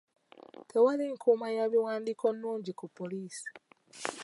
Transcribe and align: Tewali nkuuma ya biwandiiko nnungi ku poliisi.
Tewali 0.69 1.05
nkuuma 1.13 1.47
ya 1.57 1.65
biwandiiko 1.71 2.27
nnungi 2.35 2.71
ku 2.79 2.85
poliisi. 2.97 3.47